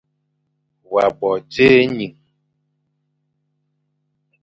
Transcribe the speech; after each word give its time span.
Wa 0.91 1.05
bo 1.17 1.29
dzé 1.49 1.67
ening. 1.83 2.17